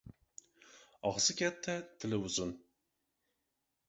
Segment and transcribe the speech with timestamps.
[1.09, 2.55] •Og‘zi katta— tili uzun.